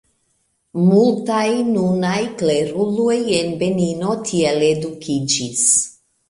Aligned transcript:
Multaj 0.85 1.49
nunaj 1.67 2.21
kleruloj 2.39 3.19
en 3.41 3.53
Benino 3.61 4.17
tiel 4.31 4.67
edukiĝis. 4.71 5.63